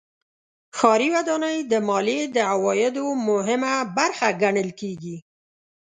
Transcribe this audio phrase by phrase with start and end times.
[0.77, 5.15] ښاري ودانۍ د مالیې د عوایدو مهمه برخه ګڼل کېږي.